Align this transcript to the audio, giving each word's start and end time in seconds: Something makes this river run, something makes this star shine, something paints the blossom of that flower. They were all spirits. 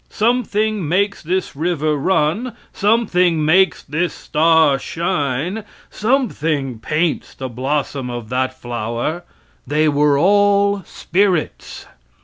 Something 0.09 0.89
makes 0.89 1.21
this 1.21 1.55
river 1.55 1.95
run, 1.95 2.55
something 2.73 3.45
makes 3.45 3.83
this 3.83 4.15
star 4.15 4.79
shine, 4.79 5.63
something 5.91 6.79
paints 6.79 7.35
the 7.35 7.47
blossom 7.49 8.09
of 8.09 8.29
that 8.29 8.51
flower. 8.51 9.23
They 9.67 9.87
were 9.87 10.17
all 10.19 10.81
spirits. 10.85 11.85